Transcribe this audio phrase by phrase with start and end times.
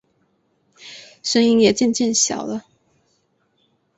[1.21, 2.65] 声音也渐渐小了